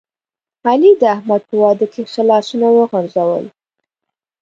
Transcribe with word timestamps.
علی 0.71 0.91
د 1.01 1.03
احمد 1.15 1.41
په 1.49 1.55
واده 1.61 1.85
کې 1.93 2.01
ښه 2.11 2.23
لاسونه 2.31 2.67
وغورځول. 2.71 3.45